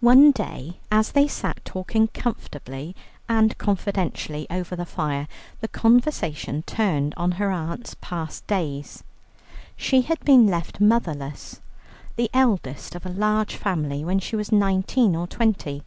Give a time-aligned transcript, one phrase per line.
[0.00, 2.96] One day as they sat talking comfortably
[3.28, 5.28] and confidentially over the fire,
[5.60, 9.04] the conversation turned on her aunt's past days.
[9.76, 11.60] She had been left motherless,
[12.16, 15.82] the eldest of a large family, when she was nineteen or twenty.